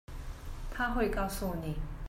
[0.71, 1.75] 她會告訴你